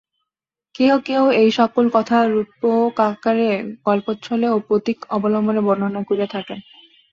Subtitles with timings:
[0.75, 3.49] কেহ কেহ এই-সকল কথা রূপকাকারে,
[3.85, 6.59] গল্পচ্ছলে ও প্রতীক-অবলম্বনে বর্ণনা করিয়া থাকেন।